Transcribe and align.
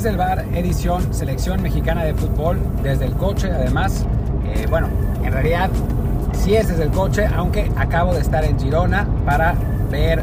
Desde 0.00 0.12
el 0.12 0.16
bar, 0.16 0.46
edición 0.54 1.12
Selección 1.12 1.60
Mexicana 1.60 2.04
de 2.04 2.14
Fútbol, 2.14 2.58
desde 2.82 3.04
el 3.04 3.12
coche, 3.12 3.50
además. 3.52 4.06
Eh, 4.46 4.66
bueno, 4.70 4.88
en 5.22 5.30
realidad 5.30 5.68
sí 6.32 6.54
es 6.54 6.68
desde 6.68 6.84
el 6.84 6.90
coche, 6.90 7.26
aunque 7.26 7.70
acabo 7.76 8.14
de 8.14 8.22
estar 8.22 8.42
en 8.42 8.58
Girona 8.58 9.06
para 9.26 9.56
ver 9.90 10.22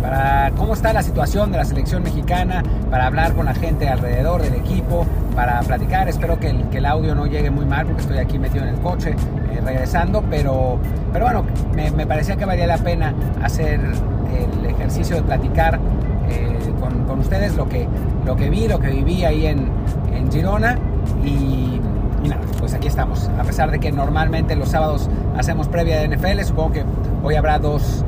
para 0.00 0.52
cómo 0.56 0.72
está 0.72 0.92
la 0.92 1.02
situación 1.02 1.50
de 1.50 1.58
la 1.58 1.64
selección 1.64 2.04
mexicana, 2.04 2.62
para 2.92 3.08
hablar 3.08 3.34
con 3.34 3.46
la 3.46 3.54
gente 3.54 3.88
alrededor 3.88 4.40
del 4.40 4.54
equipo, 4.54 5.04
para 5.34 5.58
platicar. 5.62 6.08
Espero 6.08 6.38
que 6.38 6.50
el, 6.50 6.68
que 6.68 6.78
el 6.78 6.86
audio 6.86 7.16
no 7.16 7.26
llegue 7.26 7.50
muy 7.50 7.66
mal 7.66 7.86
porque 7.86 8.02
estoy 8.02 8.18
aquí 8.18 8.38
metido 8.38 8.62
en 8.62 8.76
el 8.76 8.80
coche 8.80 9.16
eh, 9.50 9.60
regresando, 9.64 10.22
pero, 10.30 10.78
pero 11.12 11.24
bueno, 11.24 11.44
me, 11.74 11.90
me, 11.90 12.06
parecía 12.06 12.36
que 12.36 12.44
valía 12.44 12.68
la 12.68 12.78
pena 12.78 13.12
hacer 13.42 13.80
el 13.80 14.66
ejercicio 14.66 15.16
de 15.16 15.22
platicar 15.22 15.80
eh, 16.30 16.58
con, 16.80 17.04
con, 17.04 17.20
ustedes 17.20 17.56
lo 17.56 17.68
que, 17.68 17.86
lo 18.24 18.36
que 18.36 18.50
vi, 18.50 18.68
lo 18.68 18.78
que 18.78 18.88
viví 18.88 19.24
ahí 19.24 19.46
en, 19.46 19.68
en 20.12 20.30
Girona 20.30 20.78
y, 21.24 21.80
nada, 22.28 22.42
pues 22.58 22.74
aquí 22.74 22.88
estamos. 22.88 23.30
A 23.38 23.44
pesar 23.44 23.70
de 23.70 23.78
que 23.78 23.92
normalmente 23.92 24.56
los 24.56 24.70
sábados 24.70 25.08
hacemos 25.36 25.68
previa 25.68 26.00
de 26.00 26.16
NFL, 26.16 26.40
supongo 26.42 26.72
que 26.72 26.84
hoy 27.22 27.34
habrá 27.34 27.58
dos 27.58 28.04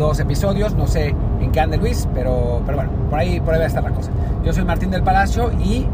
dos 0.00 0.18
episodios, 0.18 0.74
no 0.74 0.86
sé 0.86 1.14
en 1.40 1.52
qué 1.52 1.60
ande 1.60 1.76
Luis, 1.76 2.08
pero, 2.14 2.62
pero 2.64 2.78
bueno, 2.78 2.90
por 3.10 3.18
ahí, 3.18 3.38
por 3.38 3.52
ahí 3.52 3.58
va 3.58 3.64
a 3.64 3.68
estar 3.68 3.82
la 3.82 3.90
cosa. 3.90 4.10
Yo 4.42 4.52
soy 4.54 4.64
Martín 4.64 4.90
del 4.90 5.02
Palacio 5.02 5.50
y 5.60 5.86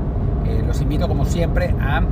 eh, 0.46 0.62
los 0.64 0.80
invito 0.80 1.08
como 1.08 1.24
siempre 1.24 1.74
a 1.80 2.02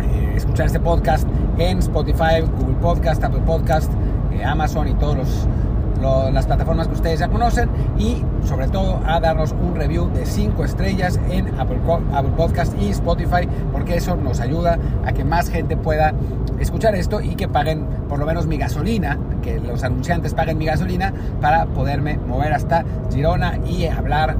eh, 0.00 0.32
escuchar 0.34 0.64
este 0.64 0.80
podcast 0.80 1.28
en 1.58 1.80
Spotify, 1.80 2.40
Google 2.58 2.76
Podcast, 2.80 3.22
Apple 3.22 3.42
Podcast, 3.44 3.92
Amazon 4.44 4.88
y 4.88 4.94
todos 4.94 5.16
los 5.16 5.48
las 6.04 6.46
plataformas 6.46 6.86
que 6.86 6.94
ustedes 6.94 7.20
ya 7.20 7.28
conocen 7.28 7.68
y 7.98 8.22
sobre 8.46 8.68
todo 8.68 9.00
a 9.06 9.20
darnos 9.20 9.52
un 9.52 9.74
review 9.74 10.10
de 10.10 10.26
5 10.26 10.64
estrellas 10.64 11.18
en 11.30 11.48
Apple, 11.58 11.78
Apple 12.12 12.32
Podcast 12.36 12.74
y 12.80 12.90
Spotify 12.90 13.48
porque 13.72 13.96
eso 13.96 14.14
nos 14.16 14.40
ayuda 14.40 14.78
a 15.06 15.12
que 15.12 15.24
más 15.24 15.48
gente 15.48 15.76
pueda 15.76 16.12
escuchar 16.58 16.94
esto 16.94 17.20
y 17.20 17.36
que 17.36 17.48
paguen 17.48 17.86
por 18.08 18.18
lo 18.18 18.26
menos 18.26 18.46
mi 18.46 18.58
gasolina, 18.58 19.18
que 19.42 19.58
los 19.60 19.82
anunciantes 19.82 20.34
paguen 20.34 20.58
mi 20.58 20.66
gasolina 20.66 21.12
para 21.40 21.66
poderme 21.66 22.18
mover 22.18 22.52
hasta 22.52 22.84
Girona 23.10 23.58
y 23.66 23.86
hablar, 23.86 24.36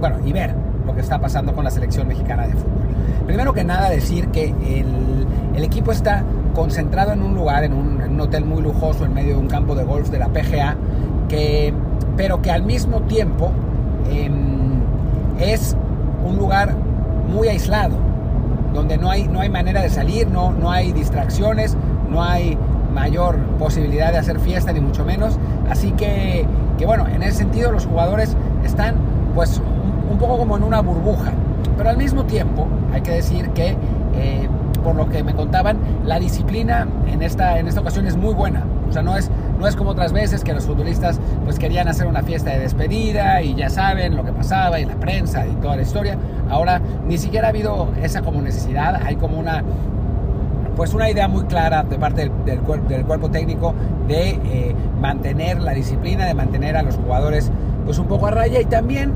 bueno, 0.00 0.16
y 0.24 0.32
ver 0.32 0.54
lo 0.84 0.94
que 0.94 1.00
está 1.00 1.20
pasando 1.20 1.54
con 1.54 1.64
la 1.64 1.70
selección 1.70 2.08
mexicana 2.08 2.46
de 2.46 2.54
fútbol. 2.54 2.82
Primero 3.26 3.52
que 3.52 3.64
nada 3.64 3.88
decir 3.88 4.28
que 4.28 4.48
el, 4.48 5.26
el 5.54 5.64
equipo 5.64 5.92
está 5.92 6.24
concentrado 6.54 7.12
en 7.12 7.22
un 7.22 7.34
lugar, 7.34 7.64
en 7.64 7.72
un, 7.72 8.20
hotel 8.20 8.44
muy 8.44 8.62
lujoso 8.62 9.04
en 9.04 9.12
medio 9.12 9.34
de 9.34 9.40
un 9.40 9.48
campo 9.48 9.74
de 9.74 9.84
golf 9.84 10.08
de 10.08 10.18
la 10.18 10.28
PGA, 10.28 10.76
que, 11.28 11.74
pero 12.16 12.40
que 12.40 12.50
al 12.50 12.62
mismo 12.62 13.02
tiempo 13.02 13.50
eh, 14.08 14.30
es 15.40 15.76
un 16.24 16.36
lugar 16.36 16.74
muy 17.28 17.48
aislado, 17.48 17.96
donde 18.72 18.96
no 18.96 19.10
hay, 19.10 19.26
no 19.28 19.40
hay 19.40 19.50
manera 19.50 19.82
de 19.82 19.90
salir, 19.90 20.28
no, 20.28 20.52
no 20.52 20.70
hay 20.70 20.92
distracciones, 20.92 21.76
no 22.10 22.22
hay 22.22 22.56
mayor 22.94 23.36
posibilidad 23.58 24.12
de 24.12 24.18
hacer 24.18 24.38
fiesta, 24.38 24.72
ni 24.72 24.80
mucho 24.80 25.04
menos. 25.04 25.38
Así 25.68 25.90
que, 25.92 26.46
que 26.78 26.86
bueno, 26.86 27.06
en 27.08 27.22
ese 27.22 27.38
sentido 27.38 27.72
los 27.72 27.84
jugadores 27.84 28.36
están 28.64 28.94
pues 29.34 29.58
un, 29.58 30.12
un 30.12 30.18
poco 30.18 30.38
como 30.38 30.56
en 30.56 30.62
una 30.62 30.80
burbuja. 30.80 31.32
Pero 31.76 31.90
al 31.90 31.96
mismo 31.96 32.24
tiempo 32.24 32.68
hay 32.92 33.00
que 33.00 33.10
decir 33.10 33.50
que 33.50 33.76
eh, 34.14 34.48
por 34.84 34.94
lo 34.94 35.08
que 35.08 35.24
me 35.24 35.34
contaban, 35.34 35.78
la 36.04 36.20
disciplina 36.20 36.86
en 37.10 37.22
esta, 37.22 37.58
en 37.58 37.66
esta 37.66 37.80
ocasión 37.80 38.06
es 38.06 38.16
muy 38.16 38.34
buena. 38.34 38.64
O 38.88 38.92
sea, 38.92 39.02
no 39.02 39.16
es, 39.16 39.30
no 39.58 39.66
es 39.66 39.74
como 39.74 39.90
otras 39.90 40.12
veces 40.12 40.44
que 40.44 40.52
los 40.52 40.66
futbolistas 40.66 41.18
pues 41.44 41.58
querían 41.58 41.88
hacer 41.88 42.06
una 42.06 42.22
fiesta 42.22 42.50
de 42.50 42.60
despedida 42.60 43.42
y 43.42 43.54
ya 43.54 43.70
saben 43.70 44.14
lo 44.14 44.24
que 44.24 44.32
pasaba 44.32 44.78
y 44.78 44.84
la 44.84 44.94
prensa 44.94 45.46
y 45.46 45.52
toda 45.54 45.76
la 45.76 45.82
historia. 45.82 46.16
Ahora 46.50 46.80
ni 47.06 47.18
siquiera 47.18 47.48
ha 47.48 47.50
habido 47.50 47.88
esa 48.00 48.22
como 48.22 48.40
necesidad, 48.42 49.00
hay 49.04 49.16
como 49.16 49.38
una 49.38 49.64
pues 50.76 50.92
una 50.92 51.08
idea 51.08 51.28
muy 51.28 51.44
clara 51.44 51.84
de 51.84 51.98
parte 51.98 52.22
del, 52.22 52.44
del, 52.44 52.58
cuerpo, 52.58 52.88
del 52.88 53.04
cuerpo 53.04 53.30
técnico 53.30 53.74
de 54.08 54.30
eh, 54.30 54.74
mantener 55.00 55.60
la 55.60 55.72
disciplina, 55.72 56.26
de 56.26 56.34
mantener 56.34 56.76
a 56.76 56.82
los 56.82 56.96
jugadores 56.96 57.50
pues 57.84 57.98
un 57.98 58.06
poco 58.06 58.26
a 58.26 58.32
raya 58.32 58.60
y 58.60 58.64
también 58.64 59.12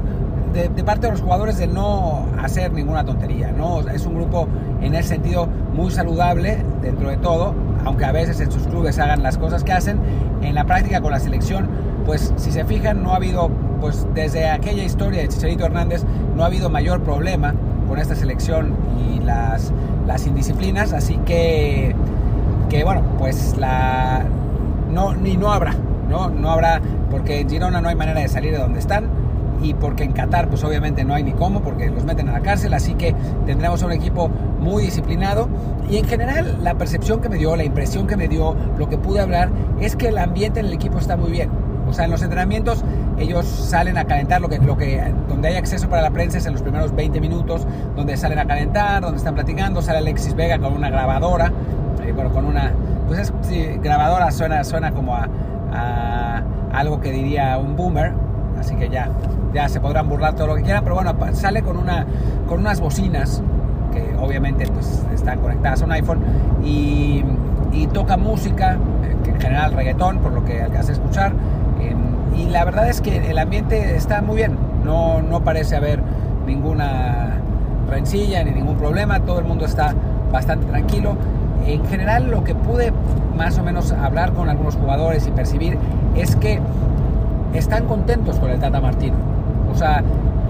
de, 0.53 0.85
parte 0.85 1.07
de 1.07 1.13
los 1.13 1.21
jugadores 1.21 1.59
de 1.59 1.67
no 1.67 2.27
hacer 2.43 2.73
ninguna 2.73 3.05
tontería, 3.05 3.53
¿no? 3.53 3.81
Es 3.81 4.07
un 4.07 4.15
grupo 4.15 4.49
en 4.81 4.95
ese 4.95 5.11
sentido 5.11 5.49
muy 5.75 5.91
saludable 5.91 6.59
dentro 6.83 7.11
de 7.11 7.17
todo, 7.17 7.55
aunque 7.85 8.05
a 8.05 8.13
veces 8.13 8.41
en 8.41 8.51
sus 8.51 8.67
clubes 8.67 8.99
hagan 8.99 9.23
las 9.23 9.39
cosas 9.39 9.65
que 9.65 9.73
hacen, 9.73 9.99
en 10.43 10.55
la 10.55 10.65
práctica 10.65 11.01
con 11.01 11.13
la 11.13 11.21
selección, 11.21 11.69
pues 12.07 12.33
si 12.37 12.51
se 12.53 12.65
fijan 12.65 13.03
no 13.03 13.13
ha 13.13 13.17
habido, 13.17 13.51
pues 13.81 14.07
desde 14.15 14.49
aquella 14.49 14.85
historia 14.85 15.21
de 15.23 15.29
Chicharito 15.29 15.67
Hernández, 15.67 16.05
no 16.37 16.43
ha 16.43 16.47
habido 16.47 16.71
mayor 16.71 17.03
problema 17.03 17.55
con 17.89 17.99
esta 17.99 18.15
selección 18.15 18.75
y 18.99 19.21
las, 19.21 19.73
las 20.07 20.27
indisciplinas, 20.27 20.93
así 20.93 21.17
que, 21.19 21.95
que 22.69 22.85
bueno, 22.85 23.03
pues 23.19 23.57
la, 23.59 24.25
no, 24.91 25.15
ni 25.15 25.37
no 25.37 25.53
habrá, 25.53 25.75
¿no? 26.09 26.31
No 26.31 26.51
habrá, 26.51 26.81
porque 27.11 27.41
en 27.41 27.51
Girona 27.51 27.81
no 27.81 27.89
hay 27.89 27.95
manera 27.95 28.21
de 28.21 28.29
salir 28.29 28.53
de 28.53 28.59
donde 28.59 28.79
están, 28.79 29.18
y 29.63 29.75
porque 29.75 30.05
en 30.05 30.13
Qatar 30.13 30.49
pues 30.49 30.65
obviamente 30.65 31.05
no 31.05 31.15
hay 31.15 31.23
ni 31.23 31.33
cómo 31.33 31.61
porque 31.61 31.91
los 31.91 32.05
meten 32.05 32.29
a 32.29 32.33
la 32.33 32.41
cárcel, 32.41 32.75
así 32.75 32.95
que 32.95 33.15
tendremos 33.47 33.83
un 33.83 33.93
equipo 33.93 34.29
muy 34.61 34.85
disciplinado 34.85 35.49
y 35.91 35.97
en 35.97 36.05
general 36.05 36.59
la 36.63 36.75
percepción 36.75 37.21
que 37.21 37.29
me 37.29 37.37
dio, 37.37 37.57
la 37.57 37.65
impresión 37.65 38.07
que 38.07 38.17
me 38.17 38.29
dio, 38.29 38.55
lo 38.79 38.89
que 38.89 38.99
pude 38.99 39.21
hablar 39.21 39.51
es 39.81 39.97
que 39.97 40.09
el 40.09 40.19
ambiente 40.19 40.61
en 40.61 40.67
el 40.67 40.73
equipo 40.73 40.99
está 40.99 41.17
muy 41.17 41.31
bien. 41.31 41.51
O 41.89 41.93
sea, 41.95 42.05
en 42.05 42.11
los 42.11 42.21
entrenamientos 42.23 42.85
ellos 43.19 43.47
salen 43.47 43.97
a 43.97 44.05
calentar, 44.05 44.43
lo 44.43 44.49
que, 44.49 44.59
donde 45.27 45.49
hay 45.49 45.55
acceso 45.55 45.89
para 45.89 46.03
la 46.03 46.11
prensa 46.11 46.37
es 46.37 46.45
en 46.45 46.53
los 46.53 46.61
primeros 46.61 46.95
20 46.95 47.19
minutos, 47.21 47.67
donde 47.97 48.17
salen 48.19 48.39
a 48.39 48.47
calentar, 48.47 49.01
donde 49.01 49.17
están 49.17 49.35
platicando, 49.35 49.81
sale 49.81 49.99
Alexis 49.99 50.35
Vega 50.35 50.59
con 50.59 50.75
una 50.75 50.91
grabadora, 50.91 51.51
eh, 52.05 52.13
bueno, 52.13 52.31
con 52.31 52.45
una, 52.45 52.73
pues 53.07 53.21
es, 53.21 53.33
sí, 53.41 53.65
grabadora 53.83 54.31
suena, 54.31 54.63
suena 54.65 54.93
como 54.93 55.15
a 55.15 55.27
algo 56.73 57.01
que 57.01 57.11
diría 57.11 57.59
un 57.59 57.77
boomer, 57.77 58.13
así 58.59 58.75
que 58.77 58.89
ya 58.89 59.09
ya 59.53 59.69
se 59.69 59.81
podrán 59.81 60.09
burlar 60.09 60.35
todo 60.35 60.49
lo 60.49 60.55
que 60.57 60.63
quieran, 60.63 60.83
pero 60.83 60.97
bueno, 60.97 61.15
sale 61.33 61.63
con, 61.63 61.77
una, 61.77 62.07
con 62.49 62.61
unas 62.61 62.81
bocinas 62.81 63.43
que 63.93 64.17
obviamente 64.21 64.67
pues 64.67 65.05
están 65.15 65.41
conectadas 65.41 65.83
a 65.83 65.85
un 65.87 65.93
iPhone 65.93 66.21
y, 66.65 67.25
y 67.73 67.87
toca 67.89 68.17
música, 68.17 68.77
que 69.25 69.31
en 69.31 69.41
general 69.41 69.73
reggaetón, 69.73 70.19
por 70.19 70.33
lo 70.33 70.45
que 70.45 70.63
alcancé 70.63 70.93
a 70.93 70.95
escuchar, 70.95 71.33
eh, 71.81 71.95
y 72.37 72.47
la 72.47 72.65
verdad 72.65 72.89
es 72.89 73.01
que 73.01 73.31
el 73.31 73.39
ambiente 73.39 73.97
está 73.97 74.21
muy 74.21 74.37
bien, 74.37 74.57
no, 74.85 75.23
no 75.23 75.41
parece 75.41 75.77
haber 75.77 76.01
ninguna 76.47 77.39
rencilla 77.89 78.45
ni 78.45 78.51
ningún 78.51 78.77
problema, 78.77 79.21
todo 79.21 79.39
el 79.39 79.45
mundo 79.45 79.65
está 79.65 79.95
bastante 80.31 80.67
tranquilo. 80.67 81.17
En 81.67 81.85
general 81.87 82.31
lo 82.31 82.45
que 82.45 82.55
pude 82.55 82.93
más 83.37 83.59
o 83.59 83.63
menos 83.63 83.93
hablar 83.93 84.33
con 84.33 84.49
algunos 84.49 84.77
jugadores 84.77 85.27
y 85.27 85.31
percibir 85.31 85.79
es 86.17 86.37
que 86.37 86.61
están 87.55 87.87
contentos 87.87 88.39
con 88.39 88.51
el 88.51 88.59
Tata 88.59 88.81
Martino. 88.81 89.17
O 89.73 89.77
sea, 89.77 90.03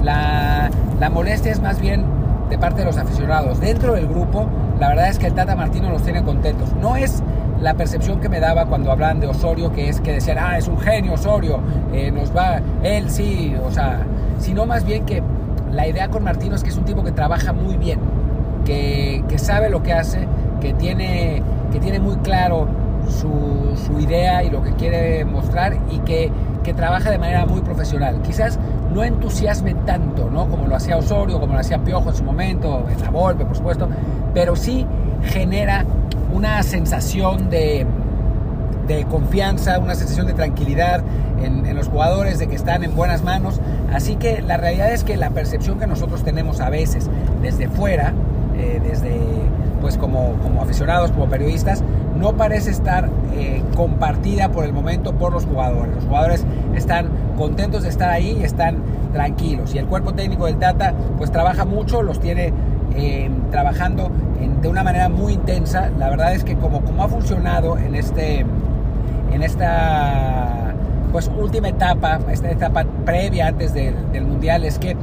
la, 0.03 0.71
la, 1.01 1.11
molestia 1.11 1.53
es 1.53 1.61
más 1.61 1.81
bien 1.81 2.05
de 2.49 2.59
parte 2.59 2.81
de 2.81 2.87
los 2.87 2.97
aficionados. 2.97 3.61
Dentro 3.61 3.95
del 3.95 4.07
grupo, 4.07 4.47
la 4.79 4.89
verdad 4.89 5.09
es 5.09 5.19
que 5.19 5.27
el 5.27 5.35
Tata 5.35 5.57
Martino 5.57 5.91
los 5.91 6.03
tiene 6.03 6.23
contentos. 6.23 6.73
No 6.81 6.97
es 6.97 7.23
la 7.61 7.75
percepción 7.75 8.21
que 8.21 8.29
me 8.29 8.41
daba 8.41 8.67
cuando 8.67 8.91
hablan 8.93 9.21
de 9.21 9.27
Osorio, 9.27 9.73
que 9.73 9.89
es 9.89 10.01
que 10.01 10.13
decían, 10.13 10.39
ah, 10.41 10.59
es 10.59 10.69
un 10.69 10.79
genio 10.79 11.15
Osorio, 11.15 11.61
eh, 11.93 12.11
nos 12.11 12.35
va, 12.35 12.61
él 12.83 13.11
sí, 13.11 13.55
o 13.65 13.71
sea, 13.71 14.01
sino 14.39 14.65
más 14.65 14.85
bien 14.85 15.05
que 15.05 15.23
la 15.73 15.89
idea 15.89 16.09
con 16.09 16.23
Martino 16.23 16.55
es 16.55 16.63
que 16.63 16.71
es 16.71 16.77
un 16.77 16.85
tipo 16.85 17.03
que 17.03 17.11
trabaja 17.11 17.53
muy 17.53 17.77
bien, 17.77 17.99
que, 18.65 19.25
que 19.29 19.39
sabe 19.39 19.71
lo 19.71 19.83
que 19.83 19.93
hace, 19.93 20.29
que 20.61 20.73
tiene, 20.73 21.43
que 21.73 21.81
tiene 21.81 21.99
muy 21.99 22.17
claro 22.19 22.69
su, 23.09 23.77
su 23.87 23.99
idea 23.99 24.45
y 24.45 24.51
lo 24.51 24.63
que 24.63 24.73
quiere 24.75 25.25
mostrar 25.25 25.77
y 25.91 25.99
que 26.01 26.31
que 26.69 26.75
trabaja 26.75 27.11
de 27.11 27.17
manera 27.17 27.47
muy 27.47 27.63
profesional. 27.63 28.21
Quizás 28.21 28.59
no 28.93 29.05
entusiasme 29.05 29.75
tanto, 29.75 30.31
¿no? 30.31 30.49
Como 30.49 30.67
lo 30.67 30.77
hacía 30.77 30.97
Osorio, 30.97 31.41
como 31.41 31.55
lo 31.55 31.61
hacía 31.61 31.79
Piojo 31.79 32.11
en 32.11 32.17
su 32.17 32.25
momento, 32.25 32.87
en 32.91 33.01
la 33.01 33.11
Volpe, 33.11 33.45
por 33.45 33.57
supuesto, 33.57 33.89
pero 34.35 34.57
sí 34.57 34.87
genera 35.25 35.85
una 36.33 36.63
sensación 36.63 37.51
de, 37.51 37.87
de 38.87 39.05
confianza, 39.05 39.79
una 39.79 39.95
sensación 39.95 40.27
de 40.27 40.35
tranquilidad 40.35 41.03
en, 41.43 41.67
en, 41.67 41.77
los 41.77 41.89
jugadores, 41.89 42.39
de 42.39 42.49
que 42.49 42.57
están 42.57 42.85
en 42.85 42.95
buenas 42.95 43.23
manos. 43.23 43.61
Así 43.93 44.17
que 44.17 44.43
la 44.43 44.57
realidad 44.57 44.93
es 44.93 45.05
que 45.05 45.17
la 45.17 45.31
percepción 45.31 45.79
que 45.79 45.87
nosotros 45.87 46.25
tenemos 46.25 46.61
a 46.61 46.71
veces 46.71 47.09
desde 47.43 47.69
fuera, 47.69 48.13
eh, 48.57 48.81
desde 48.83 49.19
pues 49.81 49.97
como, 49.97 50.33
como 50.43 50.63
aficionados, 50.63 51.13
como 51.13 51.29
periodistas, 51.29 51.83
no 52.17 52.33
parece 52.33 52.71
estar 52.71 53.09
eh, 53.35 53.63
compartida 53.77 54.51
por 54.51 54.65
el 54.65 54.73
momento 54.73 55.13
por 55.15 55.33
los 55.33 55.45
jugadores. 55.45 55.95
Los 55.95 56.05
jugadores 56.05 56.45
están 56.75 57.09
contentos 57.37 57.83
de 57.83 57.89
estar 57.89 58.11
ahí 58.11 58.39
y 58.41 58.45
están 58.45 58.79
tranquilos. 59.13 59.75
Y 59.75 59.79
el 59.79 59.87
cuerpo 59.87 60.15
técnico 60.15 60.47
del 60.47 60.57
Tata 60.57 60.95
pues 61.17 61.31
trabaja 61.31 61.65
mucho, 61.65 62.03
los 62.03 62.21
tiene 62.21 62.53
eh, 62.95 63.31
trabajando 63.51 64.11
en, 64.41 64.61
de 64.61 64.69
una 64.69 64.83
manera 64.83 65.09
muy 65.09 65.35
intensa. 65.35 65.91
La 65.99 66.11
verdad 66.11 66.35
es 66.35 66.45
que 66.45 66.57
como, 66.57 66.83
como 66.83 67.05
ha 67.05 67.09
funcionado 67.09 67.79
en, 67.79 67.95
este, 67.95 68.45
en 69.33 69.43
esta 69.43 70.75
pues 71.13 71.31
última 71.39 71.69
etapa, 71.69 72.19
esta 72.31 72.51
etapa 72.51 72.85
previa 73.07 73.47
antes 73.47 73.73
del, 73.73 74.13
del 74.13 74.27
Mundial, 74.27 74.65
es 74.65 74.79
que 74.79 74.91
eh, 74.91 74.97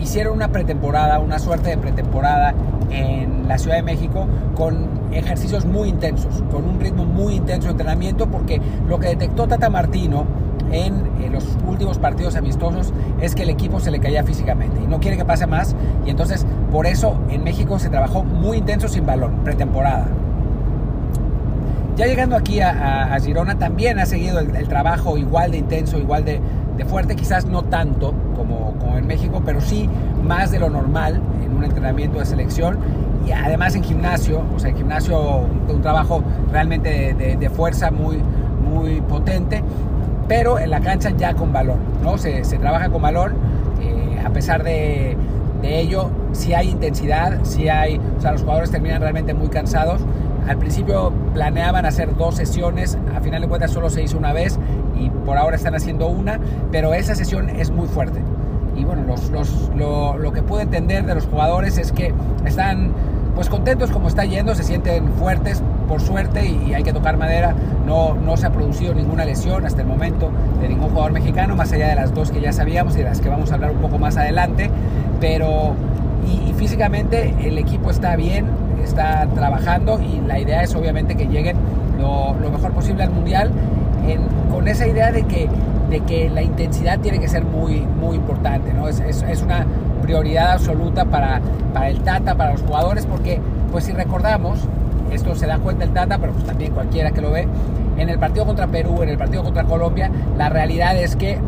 hicieron 0.00 0.34
una 0.34 0.48
pretemporada, 0.48 1.18
una 1.18 1.38
suerte 1.38 1.70
de 1.70 1.78
pretemporada 1.78 2.54
en 2.90 3.48
la 3.48 3.58
Ciudad 3.58 3.76
de 3.76 3.82
México 3.82 4.26
con 4.54 4.96
ejercicios 5.12 5.64
muy 5.64 5.88
intensos, 5.88 6.42
con 6.50 6.64
un 6.64 6.80
ritmo 6.80 7.04
muy 7.04 7.34
intenso 7.34 7.68
de 7.68 7.72
entrenamiento, 7.72 8.26
porque 8.28 8.60
lo 8.88 8.98
que 8.98 9.08
detectó 9.08 9.46
Tata 9.46 9.70
Martino 9.70 10.26
en, 10.72 11.16
los 11.32 11.44
últimos 11.66 11.98
partidos 11.98 12.36
amistosos 12.36 12.92
es 13.20 13.34
que 13.34 13.42
el 13.42 13.50
equipo 13.50 13.78
se 13.80 13.90
le 13.90 13.98
caía 13.98 14.24
físicamente 14.24 14.80
y 14.82 14.86
no 14.86 15.00
quiere 15.00 15.16
que 15.16 15.24
pase 15.24 15.46
más 15.46 15.76
y 16.06 16.10
entonces 16.10 16.46
por 16.72 16.86
eso 16.86 17.18
en 17.28 17.44
México 17.44 17.78
se 17.78 17.90
trabajó 17.90 18.22
muy 18.24 18.58
intenso 18.58 18.88
sin 18.88 19.04
balón, 19.04 19.44
pretemporada. 19.44 20.06
Ya 21.96 22.06
llegando 22.06 22.36
aquí 22.36 22.60
a, 22.60 23.16
Girona 23.22 23.58
también 23.58 23.98
ha 23.98 24.06
seguido 24.06 24.38
el, 24.38 24.68
trabajo 24.68 25.16
igual 25.18 25.50
de 25.50 25.58
intenso, 25.58 25.98
igual 25.98 26.24
de, 26.24 26.40
fuerte, 26.86 27.16
quizás 27.16 27.46
no 27.46 27.62
tanto 27.62 28.14
como, 28.36 28.74
como 28.78 28.98
en 28.98 29.06
México, 29.06 29.42
pero 29.44 29.60
sí 29.60 29.88
más 30.22 30.50
de 30.50 30.58
lo 30.58 30.68
normal 30.68 31.14
en 31.14 31.35
un 31.56 31.64
entrenamiento 31.64 32.18
de 32.18 32.26
selección 32.26 32.78
y 33.26 33.32
además 33.32 33.74
en 33.74 33.82
gimnasio, 33.82 34.42
o 34.54 34.58
sea, 34.58 34.70
en 34.70 34.76
gimnasio 34.76 35.18
un, 35.68 35.82
trabajo 35.82 36.22
realmente 36.52 37.14
de, 37.14 37.50
fuerza 37.50 37.90
muy, 37.90 38.18
muy 38.70 39.00
potente, 39.00 39.62
pero 40.28 40.58
en 40.58 40.70
la 40.70 40.80
cancha 40.80 41.10
ya 41.10 41.34
con 41.34 41.52
valor, 41.52 41.76
¿no? 42.02 42.18
Se, 42.18 42.42
trabaja 42.58 42.88
con 42.88 43.02
valor, 43.02 43.32
eh, 43.80 44.22
a 44.24 44.30
pesar 44.30 44.62
de, 44.62 45.16
ello, 45.62 46.10
si 46.30 46.54
hay 46.54 46.70
intensidad, 46.70 47.40
si 47.42 47.68
hay, 47.68 48.00
o 48.16 48.20
sea, 48.20 48.30
los 48.30 48.42
jugadores 48.42 48.70
terminan 48.70 49.00
realmente 49.00 49.34
muy 49.34 49.48
cansados. 49.48 50.00
Al 50.46 50.58
principio 50.58 51.12
planeaban 51.34 51.86
hacer 51.86 52.14
dos 52.14 52.36
sesiones, 52.36 52.96
a 53.16 53.20
final 53.20 53.42
de 53.42 53.48
cuentas 53.48 53.72
solo 53.72 53.90
se 53.90 54.00
hizo 54.04 54.16
una 54.16 54.32
vez 54.32 54.60
y 54.96 55.10
por 55.10 55.38
ahora 55.38 55.56
están 55.56 55.74
haciendo 55.74 56.06
una, 56.06 56.38
pero 56.70 56.94
esa 56.94 57.16
sesión 57.16 57.50
es 57.50 57.72
muy 57.72 57.88
fuerte. 57.88 58.20
Y 58.76 58.84
bueno, 58.84 59.02
los, 59.04 59.30
lo, 59.74 60.18
lo 60.18 60.32
que 60.32 60.42
pude 60.42 60.62
entender 60.62 61.06
de 61.06 61.14
los 61.14 61.26
jugadores 61.26 61.78
es 61.78 61.92
que 61.92 62.12
están 62.44 62.92
pues 63.36 63.50
contentos 63.50 63.90
como 63.90 64.08
está 64.08 64.24
yendo, 64.24 64.54
se 64.54 64.64
sienten 64.64 65.08
fuertes 65.12 65.62
por 65.86 66.00
suerte 66.00 66.46
y, 66.46 66.72
hay 66.72 66.82
que 66.82 66.92
tocar 66.92 67.16
madera. 67.18 67.54
No, 67.86 68.14
no 68.14 68.36
se 68.36 68.46
ha 68.46 68.50
producido 68.50 68.94
ninguna 68.94 69.24
lesión 69.24 69.64
hasta 69.66 69.82
el 69.82 69.86
momento 69.86 70.30
de 70.60 70.68
ningún 70.68 70.88
jugador 70.88 71.12
mexicano, 71.12 71.54
más 71.54 71.70
allá 71.72 71.88
de 71.88 71.94
las 71.94 72.14
dos 72.14 72.30
que 72.30 72.40
ya 72.40 72.52
sabíamos 72.52 72.94
y 72.94 72.98
de 72.98 73.04
las 73.04 73.20
que 73.20 73.28
vamos 73.28 73.52
a 73.52 73.54
hablar 73.54 73.70
un 73.70 73.78
poco 73.78 73.98
más 73.98 74.16
adelante. 74.16 74.70
Pero 75.20 75.74
y, 76.26 76.54
físicamente 76.54 77.34
el 77.40 77.58
equipo 77.58 77.90
está 77.90 78.16
bien, 78.16 78.46
está 78.82 79.26
trabajando 79.34 80.00
y 80.00 80.26
la 80.26 80.40
idea 80.40 80.62
es 80.62 80.74
obviamente 80.74 81.14
que 81.14 81.26
lleguen 81.26 81.58
lo, 81.98 82.34
mejor 82.50 82.72
posible 82.72 83.02
al 83.02 83.10
mundial 83.10 83.50
con 84.50 84.66
esa 84.66 84.86
idea 84.86 85.12
de 85.12 85.24
que, 85.24 85.48
de 85.90 86.00
que 86.00 86.28
la 86.28 86.42
intensidad 86.42 86.98
tiene 87.00 87.18
que 87.18 87.28
ser 87.28 87.44
muy, 87.44 87.80
muy 87.80 88.16
importante. 88.16 88.72
¿no? 88.72 88.88
Es, 88.88 89.00
es, 89.00 89.42
una 89.42 89.66
prioridad 90.02 90.52
absoluta 90.52 91.04
para, 91.04 91.40
para 91.72 91.88
el 91.88 92.00
Tata, 92.00 92.34
para 92.34 92.52
los 92.52 92.62
jugadores, 92.62 93.06
porque 93.06 93.40
pues 93.72 93.84
si 93.84 93.92
recordamos, 93.92 94.60
esto 95.10 95.34
se 95.34 95.46
da 95.46 95.58
cuenta 95.58 95.84
el 95.84 95.92
Tata, 95.92 96.18
pero 96.18 96.32
pues 96.32 96.44
también 96.44 96.72
cualquiera 96.72 97.10
que 97.10 97.20
lo 97.20 97.30
ve, 97.30 97.46
en 97.96 98.08
el 98.08 98.18
partido 98.18 98.44
contra 98.44 98.66
Perú, 98.66 99.02
en 99.02 99.10
el 99.10 99.18
partido 99.18 99.42
contra 99.42 99.64
Colombia, 99.64 100.10
la 100.36 100.48
realidad 100.48 100.96
es 100.96 101.16
que 101.16 101.38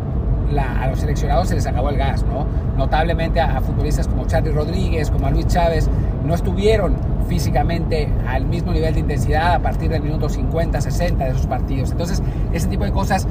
a 0.56 0.87
los 0.88 1.00
seleccionados 1.00 1.49
se 1.49 1.56
les 1.56 1.67
acabó 1.67 1.91
el 1.91 1.96
gas, 1.96 2.25
¿no? 2.25 2.46
Notablemente 2.76 3.41
a, 3.41 3.61
futbolistas 3.61 4.08
como 4.08 4.26
Charlie 4.26 4.52
Rodríguez, 4.52 5.11
como 5.11 5.26
a 5.26 5.31
Luis 5.31 5.46
Chávez, 5.46 5.91
no 6.25 6.34
estuvieron 6.34 6.96
físicamente 7.29 8.08
al 8.26 8.46
mismo 8.46 8.73
nivel 8.73 8.94
de 8.94 9.00
intensidad 9.00 9.55
a 9.55 9.58
partir 9.58 9.91
del 9.91 10.02
minuto 10.02 10.29
50, 10.29 10.81
60 10.81 11.25
de 11.25 11.31
esos 11.31 11.46
partidos. 11.46 11.91
Entonces, 11.91 12.23
ese 12.52 12.69
tipo 12.69 12.84
de 12.84 12.93
cosas 12.93 13.26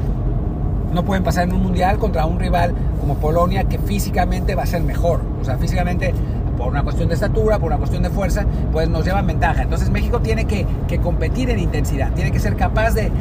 no 0.93 1.03
pueden 1.03 1.23
pasar 1.23 1.43
en 1.45 1.53
un 1.53 1.63
mundial 1.63 1.97
contra 1.97 2.25
un 2.25 2.39
rival 2.39 2.73
como 2.99 3.15
Polonia 3.15 3.65
que 3.65 3.77
físicamente 3.79 4.55
va 4.55 4.63
a 4.63 4.67
ser 4.67 4.81
mejor. 4.81 5.21
O 5.41 5.45
sea, 5.45 5.57
físicamente 5.57 6.13
por 6.57 6.67
una 6.67 6.83
cuestión 6.83 7.07
de 7.07 7.15
estatura, 7.15 7.59
por 7.59 7.67
una 7.67 7.77
cuestión 7.77 8.03
de 8.03 8.09
fuerza, 8.09 8.45
pues 8.71 8.89
nos 8.89 9.05
llevan 9.05 9.27
ventaja. 9.27 9.61
Entonces 9.61 9.89
México 9.89 10.19
tiene 10.19 10.45
que, 10.45 10.65
competir 11.01 11.49
en 11.49 11.59
intensidad, 11.59 12.11
tiene 12.13 12.31
que 12.31 12.39
ser 12.39 12.55
capaz 12.55 12.91
de, 12.93 13.11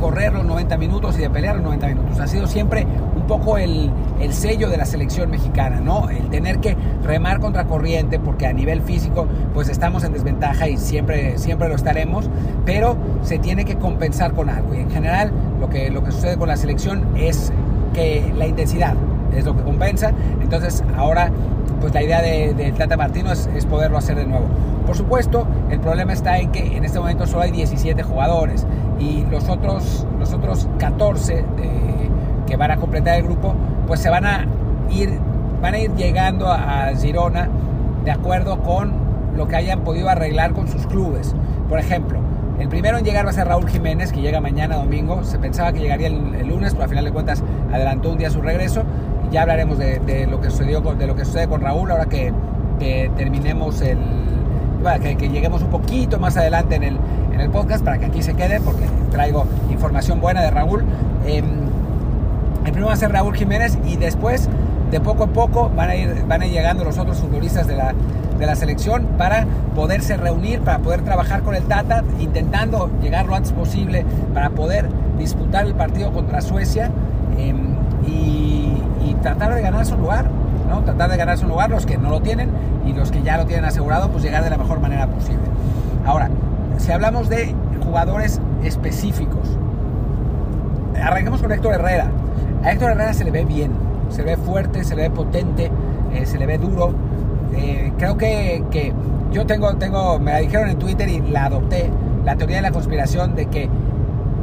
correr 0.00 0.32
los 0.32 0.44
90 0.44 0.78
minutos 0.78 1.18
y 1.18 1.22
de 1.22 1.30
pelear 1.30 1.56
los 1.56 1.64
90 1.64 1.86
minutos. 1.88 2.20
Ha 2.20 2.26
sido 2.26 2.46
siempre 2.46 2.86
un 3.16 3.26
poco 3.26 3.58
el, 3.58 3.90
sello 4.30 4.68
de 4.68 4.76
la 4.76 4.84
selección 4.84 5.30
mexicana, 5.30 5.80
¿no? 5.80 6.08
El 6.08 6.30
tener 6.30 6.58
que 6.60 6.76
remar 7.02 7.40
contra 7.40 7.64
corriente, 7.64 8.18
porque 8.20 8.46
a 8.46 8.52
nivel 8.52 8.80
físico 8.82 9.26
pues 9.52 9.68
estamos 9.68 10.04
en 10.04 10.12
desventaja 10.12 10.68
y 10.68 10.76
siempre, 10.76 11.36
siempre 11.38 11.68
lo 11.68 11.74
estaremos, 11.74 12.30
pero 12.64 12.96
se 13.22 13.38
tiene 13.38 13.64
que 13.64 13.76
compensar 13.76 14.32
con 14.32 14.48
algo. 14.48 14.74
Y 14.74 14.78
en 14.78 14.90
general 14.90 15.32
lo 15.60 15.68
que, 15.68 15.90
lo 15.90 16.04
que 16.04 16.12
sucede 16.12 16.36
con 16.36 16.48
la 16.48 16.56
selección 16.56 17.04
es 17.16 17.52
que 17.92 18.32
la 18.36 18.46
intensidad 18.46 18.94
es 19.36 19.44
lo 19.44 19.56
que 19.56 19.62
compensa. 19.62 20.12
Entonces 20.40 20.82
ahora 20.96 21.30
pues 21.80 21.94
la 21.94 22.02
idea 22.02 22.20
del 22.22 22.56
de 22.56 22.72
Tata 22.72 22.96
Martino 22.96 23.32
es, 23.32 23.48
poderlo 23.66 23.98
hacer 23.98 24.16
de 24.16 24.26
nuevo. 24.26 24.46
Por 24.86 24.96
supuesto, 24.96 25.46
el 25.70 25.80
problema 25.80 26.12
está 26.12 26.38
en 26.38 26.50
que 26.50 26.76
en 26.76 26.84
este 26.84 26.98
momento 26.98 27.26
solo 27.26 27.42
hay 27.42 27.50
17 27.50 28.02
jugadores 28.02 28.66
y 28.98 29.24
los 29.30 29.48
otros, 29.48 30.06
los 30.18 30.32
otros 30.32 30.68
14 30.78 31.44
que 32.46 32.56
van 32.56 32.72
a 32.72 32.76
completar 32.76 33.16
el 33.16 33.24
grupo, 33.24 33.54
pues 33.86 34.00
se 34.00 34.10
van 34.10 34.26
a 34.26 34.44
ir, 34.90 35.18
van 35.62 35.74
a 35.74 35.78
ir 35.78 35.94
llegando 35.94 36.48
a, 36.48 36.90
Girona 37.00 37.48
de 38.04 38.10
acuerdo 38.10 38.60
con 38.60 38.92
lo 39.36 39.46
que 39.46 39.56
hayan 39.56 39.80
podido 39.80 40.08
arreglar 40.08 40.52
con 40.52 40.66
sus 40.66 40.86
clubes. 40.86 41.34
Por 41.68 41.78
ejemplo, 41.78 42.18
el 42.58 42.68
primero 42.68 42.98
en 42.98 43.04
llegar 43.04 43.24
va 43.24 43.30
a 43.30 43.32
ser 43.32 43.46
Raúl 43.46 43.68
Jiménez, 43.68 44.12
que 44.12 44.20
llega 44.20 44.40
mañana 44.40 44.76
domingo. 44.76 45.22
Se 45.22 45.38
pensaba 45.38 45.72
que 45.72 45.78
llegaría 45.78 46.08
el, 46.08 46.34
el, 46.34 46.48
lunes, 46.48 46.72
pero 46.72 46.84
al 46.84 46.90
final 46.90 47.04
de 47.04 47.12
cuentas 47.12 47.42
adelantó 47.72 48.10
un 48.10 48.18
día 48.18 48.30
su 48.30 48.42
regreso. 48.42 48.82
Ya 49.30 49.42
hablaremos 49.42 49.78
de, 49.78 50.26
lo, 50.28 50.40
que 50.40 50.50
sucedió 50.50 50.80
de 50.80 51.06
lo 51.06 51.14
que 51.14 51.24
sucede 51.24 51.46
con 51.48 51.60
Raúl 51.60 51.90
ahora 51.90 52.06
que, 52.06 52.32
terminemos 53.16 53.80
el... 53.82 53.98
que, 55.02 55.28
lleguemos 55.28 55.62
un 55.62 55.70
poquito 55.70 56.18
más 56.18 56.36
adelante 56.36 56.76
en 56.76 56.82
el, 56.82 56.96
en 57.32 57.40
el 57.40 57.50
podcast 57.50 57.84
para 57.84 57.98
que 57.98 58.06
aquí 58.06 58.22
se 58.22 58.34
quede 58.34 58.60
porque 58.60 58.86
traigo 59.10 59.46
información 59.70 60.20
buena 60.20 60.42
de 60.42 60.50
Raúl. 60.50 60.84
Em, 61.26 61.44
el 62.64 62.72
primero 62.72 62.86
va 62.88 62.92
a 62.92 62.96
ser 62.96 63.12
Raúl 63.12 63.34
Jiménez 63.36 63.78
y 63.86 63.96
después 63.96 64.48
de 64.90 65.00
poco 65.00 65.24
a 65.24 65.26
poco 65.28 65.70
van 65.74 65.90
a 65.90 65.96
ir, 65.96 66.24
van 66.26 66.42
a 66.42 66.46
ir 66.46 66.52
llegando 66.52 66.84
los 66.84 66.98
otros 66.98 67.18
futbolistas 67.18 67.66
de 67.66 67.76
la, 67.76 67.94
de 68.38 68.46
la 68.46 68.56
selección 68.56 69.06
para 69.16 69.46
poderse 69.74 70.16
reunir, 70.16 70.60
para 70.60 70.78
poder 70.78 71.02
trabajar 71.02 71.42
con 71.42 71.54
el 71.54 71.62
Tata, 71.64 72.02
intentando 72.18 72.90
llegar 73.00 73.26
lo 73.26 73.36
antes 73.36 73.52
posible 73.52 74.04
para 74.34 74.50
poder 74.50 74.88
disputar 75.18 75.66
el 75.66 75.74
partido 75.74 76.12
contra 76.12 76.40
Suecia. 76.40 76.90
Em, 77.38 77.76
y, 78.06 78.59
tratar 79.22 79.54
de 79.54 79.62
ganar 79.62 79.86
su 79.86 79.96
lugar, 79.96 80.26
¿no? 80.68 80.82
Tratar 80.82 81.10
de 81.10 81.16
ganar 81.16 81.38
su 81.38 81.46
lugar 81.46 81.70
los 81.70 81.86
que 81.86 81.98
no 81.98 82.10
lo 82.10 82.20
tienen 82.20 82.50
y 82.86 82.92
los 82.92 83.10
que 83.10 83.22
ya 83.22 83.36
lo 83.36 83.46
tienen 83.46 83.64
asegurado, 83.64 84.08
pues 84.10 84.22
llegar 84.22 84.44
de 84.44 84.50
la 84.50 84.58
mejor 84.58 84.80
manera 84.80 85.06
posible. 85.06 85.44
Ahora, 86.06 86.30
si 86.78 86.92
hablamos 86.92 87.28
de 87.28 87.54
jugadores 87.84 88.40
específicos, 88.62 89.58
arranquemos 91.00 91.40
con 91.40 91.52
Héctor 91.52 91.74
Herrera. 91.74 92.10
A 92.64 92.72
Héctor 92.72 92.92
Herrera 92.92 93.12
se 93.14 93.24
le 93.24 93.30
ve 93.30 93.44
bien, 93.44 93.72
se 94.10 94.22
le 94.22 94.36
ve 94.36 94.42
fuerte, 94.42 94.84
se 94.84 94.96
le 94.96 95.02
ve 95.02 95.10
potente, 95.10 95.70
eh, 96.12 96.26
se 96.26 96.38
le 96.38 96.46
ve 96.46 96.58
duro. 96.58 96.94
Eh, 97.54 97.92
creo 97.98 98.16
que, 98.16 98.64
que, 98.70 98.92
yo 99.32 99.46
tengo, 99.46 99.74
tengo, 99.76 100.18
me 100.18 100.32
la 100.32 100.38
dijeron 100.38 100.68
en 100.68 100.78
Twitter 100.78 101.08
y 101.08 101.20
la 101.20 101.46
adopté, 101.46 101.90
la 102.24 102.36
teoría 102.36 102.56
de 102.56 102.62
la 102.62 102.70
conspiración 102.70 103.34
de 103.34 103.46
que 103.46 103.68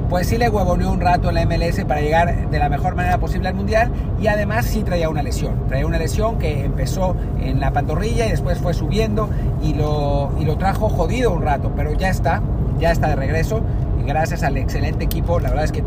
pues 0.10 0.28
sí 0.28 0.38
le 0.38 0.50
huevoneó 0.50 0.92
un 0.92 1.02
rato 1.02 1.30
en 1.30 1.36
la 1.36 1.46
MLS 1.46 1.84
para 1.86 2.02
llegar 2.02 2.50
de 2.50 2.60
la 2.60 2.70
mejor 2.70 2.96
manera 2.96 3.18
posible 3.18 3.50
al 3.50 3.56
Mundial 3.56 3.92
y 4.22 4.28
además 4.28 4.66
sí 4.66 4.84
traía 4.84 5.10
una 5.10 5.22
lesión. 5.22 5.68
Traía 5.68 5.86
una 5.86 5.98
lesión 5.98 6.38
que 6.40 6.64
empezó 6.64 7.16
en 7.42 7.60
la 7.60 7.72
pantorrilla 7.72 8.26
y 8.26 8.32
después 8.32 8.60
fue 8.60 8.74
subiendo 8.74 9.30
y 9.62 9.74
lo, 9.74 10.32
y 10.40 10.46
lo 10.46 10.58
trajo 10.58 10.90
jodido 10.90 11.32
un 11.32 11.42
rato, 11.42 11.72
pero 11.76 11.94
ya 11.94 12.10
está, 12.10 12.42
ya 12.80 12.92
está 12.92 13.10
de 13.10 13.16
regreso 13.16 13.62
y 14.02 14.08
gracias 14.08 14.44
al 14.44 14.58
excelente 14.58 15.04
equipo, 15.04 15.40
la 15.40 15.50
verdad 15.50 15.66
es 15.66 15.72
que 15.72 15.84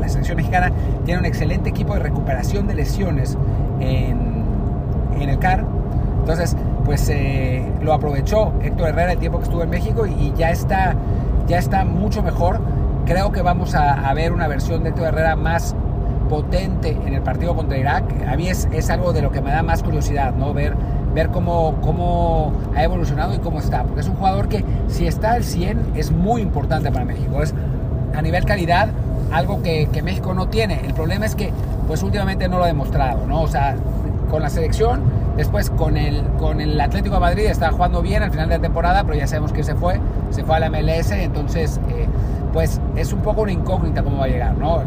la 0.00 0.08
selección 0.08 0.36
mexicana 0.36 0.70
tiene 1.04 1.20
un 1.20 1.26
excelente 1.26 1.70
equipo 1.70 1.94
de 1.94 2.00
recuperación 2.00 2.68
de 2.68 2.74
lesiones 2.74 3.36
en, 3.80 4.44
en 5.20 5.28
el 5.28 5.38
CAR. 5.38 5.64
Entonces, 6.20 6.56
pues 6.84 7.08
eh, 7.08 7.64
lo 7.82 7.92
aprovechó 7.92 8.52
Héctor 8.62 8.90
Herrera 8.90 9.12
el 9.12 9.18
tiempo 9.18 9.38
que 9.38 9.44
estuvo 9.44 9.62
en 9.62 9.70
México 9.70 10.06
y, 10.06 10.12
y 10.12 10.34
ya 10.36 10.50
está, 10.50 10.94
ya 11.48 11.58
está 11.58 11.84
mucho 11.84 12.22
mejor 12.22 12.60
Creo 13.06 13.30
que 13.30 13.40
vamos 13.40 13.76
a, 13.76 14.12
ver 14.14 14.32
una 14.32 14.48
versión 14.48 14.82
de 14.82 14.88
Héctor 14.88 15.06
Herrera 15.06 15.36
más 15.36 15.76
potente 16.28 16.98
en 17.06 17.14
el 17.14 17.22
partido 17.22 17.54
contra 17.54 17.78
Irak. 17.78 18.02
A 18.26 18.34
mí 18.34 18.48
es, 18.48 18.66
es, 18.72 18.90
algo 18.90 19.12
de 19.12 19.22
lo 19.22 19.30
que 19.30 19.40
me 19.40 19.52
da 19.52 19.62
más 19.62 19.84
curiosidad, 19.84 20.34
¿no? 20.34 20.52
Ver, 20.52 20.74
ver 21.14 21.28
cómo, 21.28 21.76
cómo 21.82 22.52
ha 22.74 22.82
evolucionado 22.82 23.32
y 23.32 23.38
cómo 23.38 23.60
está. 23.60 23.84
Porque 23.84 24.00
es 24.00 24.08
un 24.08 24.16
jugador 24.16 24.48
que 24.48 24.64
si 24.88 25.06
está 25.06 25.34
al 25.34 25.44
100 25.44 25.92
es 25.94 26.10
muy 26.10 26.42
importante 26.42 26.90
para 26.90 27.04
México. 27.04 27.40
Es 27.40 27.54
a 28.12 28.22
nivel 28.22 28.44
calidad 28.44 28.88
algo 29.30 29.62
que, 29.62 29.88
que, 29.92 30.02
México 30.02 30.34
no 30.34 30.48
tiene. 30.48 30.80
El 30.84 30.92
problema 30.92 31.26
es 31.26 31.36
que 31.36 31.52
pues 31.86 32.02
últimamente 32.02 32.48
no 32.48 32.58
lo 32.58 32.64
ha 32.64 32.68
demostrado, 32.68 33.24
¿no? 33.28 33.42
O 33.42 33.48
sea, 33.48 33.76
con 34.32 34.42
la 34.42 34.50
selección, 34.50 35.02
después 35.36 35.70
con 35.70 35.96
el, 35.96 36.24
con 36.40 36.60
el 36.60 36.80
Atlético 36.80 37.14
de 37.14 37.20
Madrid 37.20 37.44
está 37.44 37.70
jugando 37.70 38.02
bien 38.02 38.24
al 38.24 38.32
final 38.32 38.48
de 38.48 38.56
la 38.56 38.62
temporada, 38.62 39.04
pero 39.04 39.16
ya 39.16 39.28
sabemos 39.28 39.52
que 39.52 39.62
se 39.62 39.76
fue, 39.76 40.00
se 40.30 40.42
fue 40.42 40.56
a 40.56 40.58
la 40.58 40.70
MLS, 40.70 41.12
entonces... 41.12 41.80
Eh, 41.88 42.08
pues 42.56 42.80
es 42.96 43.12
un 43.12 43.20
poco 43.20 43.42
una 43.42 43.52
incógnita 43.52 44.02
cómo 44.02 44.16
va 44.16 44.24
a 44.24 44.28
llegar, 44.28 44.56
¿no? 44.56 44.82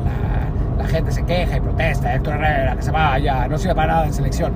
La, 0.76 0.88
gente 0.88 1.12
se 1.12 1.22
queja 1.22 1.58
y 1.58 1.60
protesta, 1.60 2.16
Héctor 2.16 2.34
Herrera, 2.34 2.76
que 2.76 2.82
se 2.82 2.90
vaya, 2.90 3.48
no 3.48 3.60
sirve 3.60 3.76
para 3.76 3.94
nada 3.94 4.06
en 4.08 4.14
selección. 4.14 4.54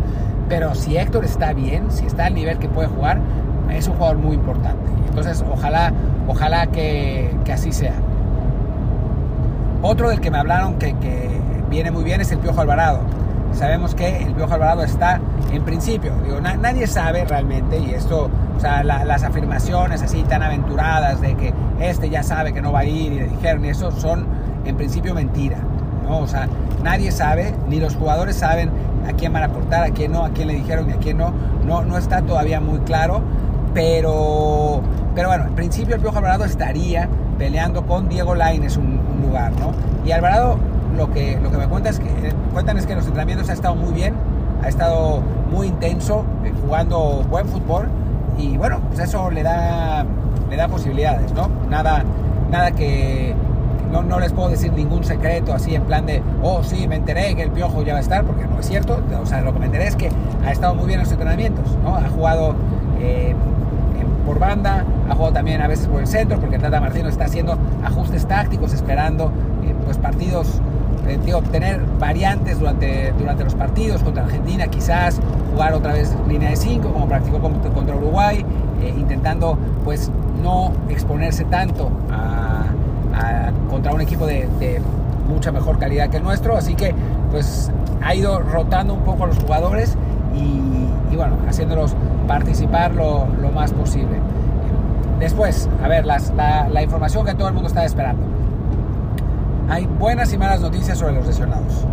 pero 0.49 0.73
si 0.73 0.97
Héctor 0.97 1.23
está 1.23 1.53
bien, 1.53 1.91
si 1.91 2.07
está 2.07 2.25
al 2.25 2.33
nivel 2.33 2.57
que 2.57 2.67
puede 2.67 2.87
jugar, 2.87 3.19
es 3.71 3.87
un 3.87 3.93
jugador 3.93 4.17
muy 4.17 4.33
importante. 4.33 4.89
Entonces, 5.09 5.45
ojalá, 5.47 5.93
ojalá 6.27 6.65
que, 6.65 7.29
que 7.45 7.53
así 7.53 7.71
sea. 7.71 7.93
Otro 9.83 10.09
del 10.09 10.19
que 10.19 10.31
me 10.31 10.39
hablaron 10.39 10.79
que, 10.79 10.95
que, 10.95 11.39
viene 11.69 11.91
muy 11.91 12.03
bien 12.03 12.19
es 12.19 12.31
el 12.31 12.39
Piojo 12.39 12.61
Alvarado. 12.61 13.01
Sabemos 13.53 13.95
que 13.95 14.23
el 14.23 14.33
Piojo 14.33 14.53
Alvarado 14.53 14.83
está 14.83 15.21
en 15.51 15.63
principio, 15.63 16.13
digo, 16.23 16.41
na, 16.41 16.55
nadie 16.55 16.87
sabe 16.87 17.23
realmente, 17.25 17.77
y 17.77 17.91
esto, 17.91 18.29
o 18.55 18.59
sea, 18.59 18.83
la, 18.83 19.05
las 19.05 19.23
afirmaciones 19.23 20.01
así 20.01 20.23
tan 20.23 20.41
aventuradas 20.41 21.21
de 21.21 21.35
que 21.35 21.53
este 21.79 22.09
ya 22.09 22.23
sabe 22.23 22.53
que 22.53 22.61
no 22.61 22.71
va 22.71 22.79
a 22.79 22.85
ir 22.85 23.13
y 23.13 23.19
le 23.19 23.27
dijeron, 23.27 23.63
y 23.65 23.69
eso 23.69 23.91
son 23.91 24.25
en 24.65 24.75
principio 24.75 25.13
mentira. 25.13 25.57
¿no? 26.03 26.19
O 26.19 26.27
sea, 26.27 26.47
nadie 26.83 27.11
sabe, 27.11 27.53
ni 27.67 27.79
los 27.79 27.95
jugadores 27.95 28.35
saben 28.35 28.71
a 29.07 29.13
quién 29.13 29.33
van 29.33 29.43
a 29.43 29.49
cortar, 29.49 29.83
a 29.83 29.89
quién 29.89 30.11
no, 30.11 30.25
a 30.25 30.29
quién 30.29 30.47
le 30.47 30.55
dijeron 30.55 30.89
y 30.89 30.93
a 30.93 30.97
quién 30.97 31.17
no. 31.17 31.33
No, 31.65 31.83
no 31.83 31.97
está 31.97 32.21
todavía 32.21 32.59
muy 32.59 32.79
claro, 32.79 33.21
pero, 33.73 34.81
pero 35.15 35.29
bueno, 35.29 35.45
en 35.45 35.55
principio 35.55 35.95
el 35.95 36.01
Piojo 36.01 36.17
Alvarado 36.17 36.45
estaría 36.45 37.09
peleando 37.37 37.85
con 37.85 38.09
Diego 38.09 38.35
Lainez 38.35 38.77
un, 38.77 38.99
un 38.99 39.21
lugar, 39.21 39.51
¿no? 39.59 39.71
Y 40.05 40.11
Alvarado 40.11 40.57
lo 40.95 41.11
que, 41.11 41.39
lo 41.41 41.51
que 41.51 41.57
me 41.57 41.67
cuenta 41.67 41.89
es 41.89 41.99
que, 41.99 42.33
cuentan 42.51 42.77
es 42.77 42.85
que 42.85 42.95
los 42.95 43.05
entrenamientos 43.05 43.49
ha 43.49 43.53
estado 43.53 43.75
muy 43.75 43.93
bien, 43.93 44.13
ha 44.63 44.67
estado 44.67 45.21
muy 45.51 45.67
intenso, 45.67 46.25
eh, 46.43 46.53
jugando 46.63 47.25
buen 47.29 47.47
fútbol 47.47 47.87
y 48.37 48.57
bueno, 48.57 48.79
pues 48.87 48.99
eso 48.99 49.29
le 49.29 49.43
da, 49.43 50.05
le 50.49 50.55
da 50.55 50.67
posibilidades, 50.67 51.33
¿no? 51.33 51.49
Nada, 51.69 52.03
nada 52.51 52.71
que, 52.71 53.35
no, 53.91 54.01
no, 54.01 54.19
les 54.19 54.33
puedo 54.33 54.49
decir 54.49 54.73
ningún 54.73 55.03
secreto 55.03 55.53
así 55.53 55.75
en 55.75 55.83
plan 55.83 56.05
de, 56.05 56.23
oh 56.41 56.63
sí, 56.63 56.87
me 56.87 56.95
enteré 56.95 57.35
que 57.35 57.43
el 57.43 57.51
Piojo 57.51 57.83
ya 57.83 57.93
va 57.93 57.99
a 57.99 58.01
estar, 58.01 58.23
porque 58.23 58.45
no 58.45 58.59
es 58.59 58.67
cierto. 58.67 58.99
O 59.21 59.25
sea, 59.25 59.41
lo 59.41 59.53
que 59.53 59.59
me 59.59 59.67
enteré 59.67 59.87
es 59.87 59.95
que 59.95 60.09
ha 60.45 60.51
estado 60.51 60.73
muy 60.73 60.87
bien 60.87 60.99
en 60.99 61.03
los 61.03 61.11
entrenamientos, 61.11 61.65
¿no? 61.83 61.95
Ha 61.95 62.09
jugado 62.09 62.55
eh, 62.99 63.35
por 64.25 64.39
banda, 64.39 64.83
ha 65.09 65.13
jugado 65.13 65.33
también 65.33 65.61
a 65.61 65.67
veces 65.67 65.87
por 65.87 66.01
el 66.01 66.07
centro, 66.07 66.39
porque 66.39 66.57
Tata 66.57 66.79
Martino 66.79 67.07
está 67.07 67.25
haciendo 67.25 67.57
ajustes 67.83 68.25
tácticos, 68.25 68.73
esperando 68.73 69.31
eh, 69.63 69.75
pues 69.85 69.97
partidos, 69.97 70.47
eh, 70.47 70.59
tío, 71.23 71.41
tener 71.41 71.81
variantes 71.99 72.59
durante, 72.59 73.13
durante 73.17 73.43
los 73.43 73.55
partidos 73.55 74.03
contra 74.03 74.23
Argentina, 74.23 74.67
quizás 74.67 75.19
jugar 75.51 75.73
otra 75.73 75.93
vez 75.93 76.15
línea 76.27 76.49
de 76.49 76.55
5, 76.55 76.91
como 76.91 77.07
practicó 77.07 77.39
contra 77.39 77.95
Uruguay, 77.95 78.45
intentando 78.97 79.57
pues 79.83 80.11
no 80.41 80.71
exponerse 80.89 81.45
tanto 81.45 81.91
a 82.11 82.43
a, 83.13 83.51
contra 83.69 83.93
un 83.93 84.01
equipo 84.01 84.25
de, 84.25 84.47
de, 84.59 84.81
mucha 85.27 85.53
mejor 85.53 85.79
calidad 85.79 86.09
que 86.09 86.17
el 86.17 86.23
nuestro. 86.23 86.57
Así 86.57 86.75
que 86.75 86.93
pues 87.31 87.71
ha 88.01 88.13
ido 88.13 88.39
rotando 88.39 88.93
un 88.93 89.01
poco 89.01 89.23
a 89.23 89.27
los 89.27 89.37
jugadores 89.37 89.95
y, 90.35 91.13
y 91.13 91.15
bueno, 91.15 91.37
haciéndolos 91.47 91.95
participar 92.27 92.93
lo, 92.93 93.27
lo, 93.41 93.51
más 93.51 93.71
posible. 93.71 94.17
Después, 95.19 95.69
a 95.81 95.87
ver, 95.87 96.05
las, 96.05 96.31
la, 96.35 96.67
la, 96.69 96.83
información 96.83 97.25
que 97.25 97.33
todo 97.33 97.47
el 97.47 97.53
mundo 97.53 97.69
está 97.69 97.85
esperando. 97.85 98.23
Hay 99.69 99.87
buenas 99.87 100.33
y 100.33 100.37
malas 100.37 100.61
noticias 100.61 100.97
sobre 100.97 101.13
los 101.13 101.25
lesionados. 101.25 101.85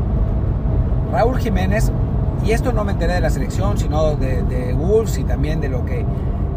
Raúl 1.12 1.38
Jiménez, 1.38 1.90
y 2.44 2.52
esto 2.52 2.72
no 2.72 2.84
me 2.84 2.92
enteré 2.92 3.14
de 3.14 3.20
la 3.20 3.30
selección, 3.30 3.78
sino 3.78 4.16
de, 4.16 4.42
de 4.42 4.74
Wolves 4.74 5.18
y 5.18 5.24
también 5.24 5.60
de 5.60 5.68
lo, 5.68 5.84
que, 5.84 6.04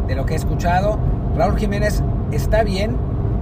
de 0.06 0.14
lo 0.14 0.26
que 0.26 0.34
he 0.34 0.36
escuchado. 0.36 0.98
Raúl 1.36 1.56
Jiménez 1.56 2.02
está 2.32 2.62
bien 2.62 2.96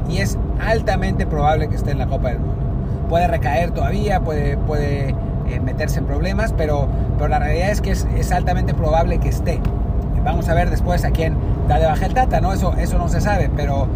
y 0.08 0.18
es 0.18 0.38
altamente 0.60 1.26
probable 1.26 1.68
que 1.68 1.76
esté 1.76 1.92
en 1.92 1.98
la 1.98 2.06
Copa 2.06 2.28
del 2.28 2.40
Mundo. 2.40 2.62
Puede 3.08 3.26
recaer 3.26 3.70
todavía, 3.72 4.20
puede, 4.20 4.56
puede 4.56 5.14
eh, 5.48 5.60
meterse 5.60 5.98
en 5.98 6.06
problemas, 6.06 6.54
pero, 6.56 6.88
pero 7.16 7.28
la 7.28 7.38
realidad 7.38 7.70
es 7.70 7.80
que 7.80 7.90
es, 7.90 8.32
altamente 8.32 8.74
probable 8.74 9.18
que 9.18 9.28
esté. 9.28 9.60
Vamos 10.24 10.48
a 10.48 10.54
ver 10.54 10.70
después 10.70 11.04
a 11.04 11.10
quién 11.10 11.36
da 11.68 11.78
de 11.78 11.86
baja 11.86 12.06
el 12.06 12.14
Tata, 12.14 12.40
¿no? 12.40 12.52
Eso, 12.52 12.74
eso 12.78 12.96
no 12.96 13.08
se 13.08 13.20
sabe, 13.20 13.50
pero, 13.56 13.88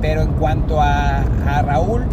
pero 0.00 0.22
en 0.22 0.32
cuanto 0.32 0.80
a 0.82 1.22
Raúl, 1.64 2.06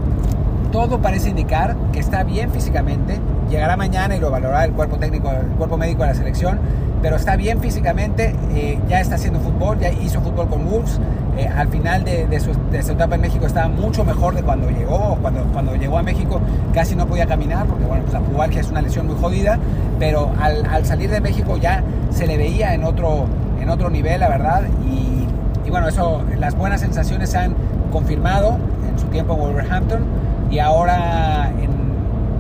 todo 0.67 0.99
parece 1.01 1.29
indicar 1.29 1.75
que 1.91 1.99
está 1.99 2.23
bien 2.23 2.51
físicamente. 2.51 3.19
Llegará 3.49 3.77
mañana 3.77 4.15
y 4.15 4.19
lo 4.19 4.29
valorará 4.29 4.65
el 4.65 4.73
cuerpo 4.73 4.97
técnico, 4.97 5.31
el 5.31 5.47
cuerpo 5.57 5.77
médico 5.77 6.03
de 6.03 6.09
la 6.09 6.15
selección, 6.15 6.59
pero 7.01 7.15
está 7.15 7.35
bien 7.35 7.61
físicamente, 7.61 8.35
eh, 8.53 8.79
ya 8.89 8.99
está 8.99 9.15
haciendo 9.15 9.39
fútbol, 9.39 9.79
ya 9.79 9.89
hizo 9.89 10.19
fútbol 10.21 10.47
con 10.49 10.65
Wolves, 10.65 10.99
eh, 11.37 11.47
al 11.47 11.67
final 11.67 12.03
de, 12.03 12.25
de, 12.27 12.39
su, 12.39 12.51
de, 12.71 12.81
su, 12.81 12.93
etapa 12.93 13.15
en 13.15 13.21
México 13.21 13.45
estaba 13.45 13.67
mucho 13.67 14.03
mejor 14.03 14.33
de 14.33 14.41
cuando 14.41 14.69
llegó, 14.69 15.17
cuando, 15.21 15.43
cuando 15.53 15.75
llegó 15.75 15.99
a 15.99 16.03
México 16.03 16.41
casi 16.73 16.95
no 16.95 17.05
podía 17.05 17.27
caminar, 17.27 17.67
porque 17.67 17.85
bueno, 17.85 18.01
pues 18.03 18.13
la 18.13 18.21
pubalgia 18.21 18.61
es 18.61 18.71
una 18.71 18.81
lesión 18.81 19.05
muy 19.05 19.15
jodida, 19.15 19.59
pero 19.99 20.31
al, 20.41 20.65
al, 20.65 20.85
salir 20.85 21.11
de 21.11 21.21
México 21.21 21.57
ya 21.57 21.83
se 22.09 22.25
le 22.25 22.37
veía 22.37 22.73
en 22.73 22.83
otro, 22.83 23.25
en 23.61 23.69
otro 23.69 23.89
nivel, 23.89 24.19
la 24.19 24.29
verdad, 24.29 24.63
y, 24.85 25.27
y 25.67 25.69
bueno, 25.69 25.87
eso, 25.87 26.23
las 26.39 26.55
buenas 26.55 26.81
sensaciones 26.81 27.29
se 27.29 27.37
han 27.37 27.53
confirmado 27.91 28.57
en 28.89 28.97
su 28.97 29.05
tiempo 29.07 29.33
en 29.33 29.39
Wolverhampton, 29.39 29.99
y 30.49 30.59
ahora 30.59 31.51
en 31.61 31.87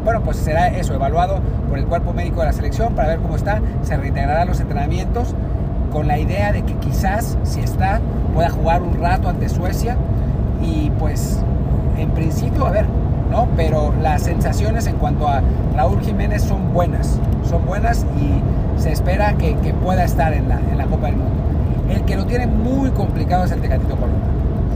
bueno, 0.07 0.21
pues 0.21 0.37
será 0.37 0.69
eso, 0.69 0.93
evaluado 0.93 1.41
por 1.67 1.77
el 1.77 1.85
cuerpo 1.85 2.13
médico 2.13 2.39
de 2.39 2.45
la 2.45 2.53
selección 2.53 2.93
para 2.93 3.09
ver 3.09 3.19
cómo 3.19 3.35
está, 3.35 3.59
se 3.83 3.97
reintegrará 3.97 4.43
a 4.43 4.45
los 4.45 4.61
entrenamientos 4.61 5.35
con 5.91 6.07
la 6.07 6.17
idea 6.17 6.53
de 6.53 6.61
que 6.61 6.75
quizás, 6.75 7.37
si 7.43 7.59
está, 7.59 7.99
pueda 8.33 8.49
jugar 8.49 8.83
un 8.83 9.01
rato 9.01 9.27
ante 9.27 9.49
Suecia 9.49 9.97
y 10.63 10.91
pues 10.91 11.43
en 11.97 12.09
principio, 12.11 12.65
a 12.65 12.71
ver, 12.71 12.85
¿no? 13.29 13.49
Pero 13.57 13.93
las 14.01 14.21
sensaciones 14.21 14.87
en 14.87 14.95
cuanto 14.95 15.27
a 15.27 15.41
Raúl 15.75 15.99
Jiménez 15.99 16.41
son 16.41 16.73
buenas, 16.73 17.19
son 17.43 17.65
buenas 17.65 18.05
y 18.17 18.79
se 18.81 18.93
espera 18.93 19.33
que, 19.33 19.55
que 19.55 19.73
pueda 19.73 20.05
estar 20.05 20.31
en 20.31 20.47
la, 20.47 20.61
en 20.71 20.77
la, 20.77 20.85
Copa 20.85 21.07
del 21.07 21.17
Mundo. 21.17 21.33
El 21.89 22.03
que 22.03 22.15
lo 22.15 22.25
tiene 22.25 22.47
muy 22.47 22.91
complicado 22.91 23.43
es 23.43 23.51
el 23.51 23.59
Tecatito 23.59 23.97
Corona. 23.97 24.19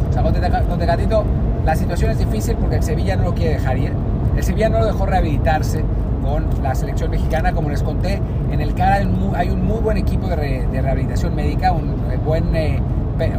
O 0.09 0.11
sea, 0.11 0.23
con 0.23 0.77
Tecatito 0.77 1.23
la 1.65 1.75
situación 1.75 2.11
es 2.11 2.17
difícil 2.17 2.55
porque 2.57 2.77
el 2.77 2.83
Sevilla 2.83 3.15
no 3.15 3.23
lo 3.23 3.33
quiere 3.33 3.53
dejar 3.53 3.77
ir. 3.77 3.93
El 4.35 4.43
Sevilla 4.43 4.69
no 4.69 4.79
lo 4.79 4.85
dejó 4.85 5.05
rehabilitarse 5.05 5.83
con 6.23 6.45
la 6.61 6.75
selección 6.75 7.11
mexicana, 7.11 7.51
como 7.51 7.69
les 7.69 7.83
conté, 7.83 8.21
en 8.51 8.61
el 8.61 8.73
CAR 8.73 9.01
hay 9.35 9.49
un 9.49 9.65
muy 9.65 9.79
buen 9.79 9.97
equipo 9.97 10.27
de, 10.27 10.35
re, 10.35 10.67
de 10.71 10.81
rehabilitación 10.81 11.35
médica, 11.35 11.71
un 11.71 11.95
buen, 12.23 12.55
eh, 12.55 12.79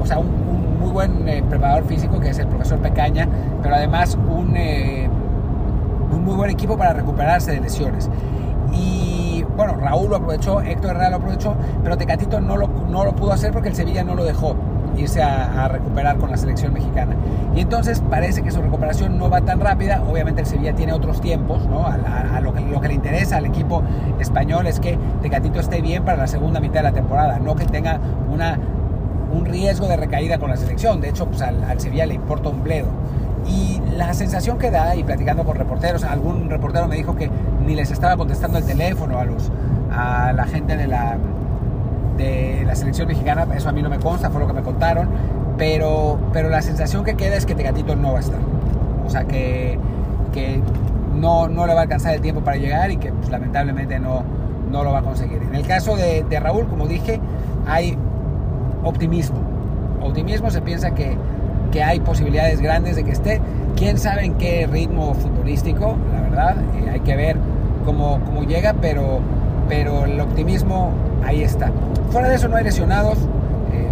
o 0.00 0.06
sea, 0.06 0.18
un, 0.18 0.42
muy 0.80 0.90
buen 0.90 1.28
eh, 1.28 1.44
preparador 1.48 1.84
físico 1.84 2.18
que 2.18 2.30
es 2.30 2.38
el 2.38 2.48
profesor 2.48 2.78
Pecaña, 2.80 3.28
pero 3.62 3.76
además 3.76 4.18
un, 4.28 4.56
eh, 4.56 5.08
un 6.10 6.24
muy 6.24 6.34
buen 6.34 6.50
equipo 6.50 6.76
para 6.76 6.92
recuperarse 6.92 7.52
de 7.52 7.60
lesiones. 7.60 8.10
Y 8.72 9.44
bueno, 9.56 9.74
Raúl 9.74 10.10
lo 10.10 10.16
aprovechó, 10.16 10.60
Héctor 10.60 10.90
Herrera 10.90 11.10
lo 11.10 11.16
aprovechó, 11.16 11.54
pero 11.84 11.96
Tecatito 11.96 12.40
no 12.40 12.56
lo, 12.56 12.68
no 12.88 13.04
lo 13.04 13.14
pudo 13.14 13.32
hacer 13.32 13.52
porque 13.52 13.68
el 13.68 13.76
Sevilla 13.76 14.02
no 14.02 14.14
lo 14.14 14.24
dejó 14.24 14.56
irse 14.96 15.22
a, 15.22 15.64
a, 15.64 15.68
recuperar 15.68 16.18
con 16.18 16.30
la 16.30 16.36
selección 16.36 16.72
mexicana. 16.72 17.14
Y 17.54 17.60
entonces 17.60 18.02
parece 18.10 18.42
que 18.42 18.50
su 18.50 18.62
recuperación 18.62 19.18
no 19.18 19.30
va 19.30 19.40
tan 19.40 19.60
rápida. 19.60 20.02
Obviamente 20.08 20.42
el 20.42 20.46
Sevilla 20.46 20.74
tiene 20.74 20.92
otros 20.92 21.20
tiempos, 21.20 21.66
¿no? 21.66 21.86
A, 21.86 21.94
a, 21.94 22.36
a 22.36 22.40
lo, 22.40 22.52
que, 22.52 22.60
lo, 22.60 22.80
que, 22.80 22.88
le 22.88 22.94
interesa 22.94 23.36
al 23.36 23.46
equipo 23.46 23.82
español 24.18 24.66
es 24.66 24.80
que 24.80 24.98
Tecatito 25.22 25.60
esté 25.60 25.80
bien 25.80 26.04
para 26.04 26.18
la 26.18 26.26
segunda 26.26 26.60
mitad 26.60 26.80
de 26.80 26.84
la 26.84 26.92
temporada, 26.92 27.38
no 27.38 27.56
que 27.56 27.64
tenga 27.66 27.98
una, 28.32 28.58
un 29.32 29.44
riesgo 29.44 29.88
de 29.88 29.96
recaída 29.96 30.38
con 30.38 30.50
la 30.50 30.56
selección. 30.56 31.00
De 31.00 31.08
hecho, 31.08 31.26
pues 31.26 31.42
al, 31.42 31.62
al 31.64 31.80
Sevilla 31.80 32.06
le 32.06 32.14
importa 32.14 32.48
un 32.48 32.62
bledo. 32.62 32.88
Y 33.46 33.80
la 33.96 34.14
sensación 34.14 34.58
que 34.58 34.70
da, 34.70 34.94
y 34.94 35.02
platicando 35.02 35.44
con 35.44 35.56
reporteros, 35.56 36.04
algún 36.04 36.48
reportero 36.48 36.86
me 36.86 36.96
dijo 36.96 37.16
que 37.16 37.28
ni 37.66 37.74
les 37.74 37.90
estaba 37.90 38.16
contestando 38.16 38.58
el 38.58 38.64
teléfono 38.64 39.18
a, 39.18 39.24
los, 39.24 39.50
a 39.90 40.32
la 40.32 40.44
gente 40.44 40.76
de 40.76 40.86
la, 40.86 41.16
de 42.16 42.62
la 42.66 42.74
selección 42.74 43.08
mexicana, 43.08 43.46
eso 43.54 43.68
a 43.68 43.72
mí 43.72 43.82
no 43.82 43.88
me 43.88 43.98
consta, 43.98 44.30
fue 44.30 44.40
lo 44.40 44.46
que 44.46 44.52
me 44.52 44.62
contaron, 44.62 45.08
pero, 45.56 46.18
pero 46.32 46.48
la 46.48 46.62
sensación 46.62 47.04
que 47.04 47.14
queda 47.14 47.36
es 47.36 47.46
que 47.46 47.54
Tecatito 47.54 47.96
no 47.96 48.12
va 48.12 48.18
a 48.18 48.20
estar. 48.20 48.40
O 49.06 49.10
sea, 49.10 49.24
que, 49.24 49.78
que 50.32 50.60
no, 51.14 51.48
no 51.48 51.66
le 51.66 51.74
va 51.74 51.80
a 51.80 51.82
alcanzar 51.82 52.14
el 52.14 52.20
tiempo 52.20 52.42
para 52.42 52.56
llegar 52.56 52.90
y 52.90 52.96
que 52.96 53.12
pues, 53.12 53.30
lamentablemente 53.30 53.98
no, 53.98 54.22
no 54.70 54.84
lo 54.84 54.92
va 54.92 55.00
a 55.00 55.02
conseguir. 55.02 55.42
En 55.42 55.54
el 55.54 55.66
caso 55.66 55.96
de, 55.96 56.24
de 56.28 56.40
Raúl, 56.40 56.66
como 56.66 56.86
dije, 56.86 57.20
hay 57.66 57.96
optimismo. 58.82 59.38
Optimismo 60.02 60.50
se 60.50 60.60
piensa 60.62 60.92
que, 60.92 61.16
que 61.70 61.82
hay 61.82 62.00
posibilidades 62.00 62.60
grandes 62.60 62.96
de 62.96 63.04
que 63.04 63.12
esté. 63.12 63.40
Quién 63.76 63.98
sabe 63.98 64.24
en 64.24 64.34
qué 64.34 64.66
ritmo 64.66 65.14
futbolístico, 65.14 65.96
la 66.14 66.20
verdad, 66.22 66.56
eh, 66.76 66.90
hay 66.90 67.00
que 67.00 67.16
ver 67.16 67.36
cómo, 67.84 68.20
cómo 68.24 68.42
llega, 68.44 68.74
pero, 68.80 69.20
pero 69.68 70.04
el 70.04 70.20
optimismo 70.20 70.90
ahí 71.24 71.42
está. 71.42 71.70
Fuera 72.10 72.28
de 72.28 72.36
eso 72.36 72.48
no 72.48 72.56
hay 72.56 72.64
lesionados, 72.64 73.18
eh, 73.72 73.88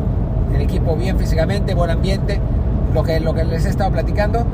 el 0.55 0.61
equipo 0.61 0.97
bien 0.97 1.19
físicamente, 1.19 1.75
buen 1.75 1.91
ambiente, 1.91 2.41
lo 2.95 3.03
que, 3.03 3.21
lo 3.21 3.35
que 3.35 3.45
les 3.45 3.67
he 3.67 3.69
estado 3.69 3.91
platicando. 3.91 4.45